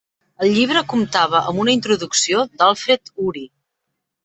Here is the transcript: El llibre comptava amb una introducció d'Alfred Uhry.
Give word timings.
El 0.45 0.53
llibre 0.53 0.81
comptava 0.93 1.43
amb 1.51 1.61
una 1.65 1.77
introducció 1.79 2.47
d'Alfred 2.57 3.15
Uhry. 3.29 3.47